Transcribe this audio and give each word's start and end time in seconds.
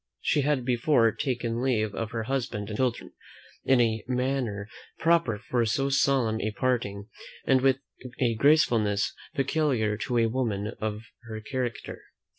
She 0.21 0.41
had 0.41 0.65
before 0.65 1.11
taken 1.11 1.61
leave 1.61 1.93
of 1.93 2.09
her 2.09 2.23
husband 2.23 2.69
and 2.69 2.77
children, 2.77 3.11
in 3.65 3.79
a 3.79 4.03
manner 4.07 4.67
proper 4.97 5.37
for 5.37 5.63
so 5.63 5.89
solemn 5.89 6.41
a 6.41 6.49
parting, 6.49 7.07
and 7.45 7.61
with 7.61 7.77
a 8.19 8.33
gracefulness 8.33 9.13
peculiar 9.35 9.97
to 9.97 10.17
a 10.17 10.25
woman 10.25 10.71
of 10.81 11.03
her 11.25 11.39
character. 11.39 12.01